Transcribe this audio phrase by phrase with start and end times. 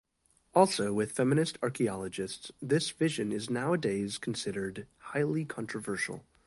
[0.55, 6.25] Also with feminist archaeologists this vision is nowadays considered highly controversial.